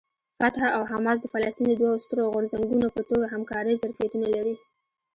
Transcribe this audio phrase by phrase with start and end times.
[0.39, 4.55] فتح او حماس د فلسطین د دوو سترو غورځنګونو په توګه همکارۍ ظرفیتونه لري.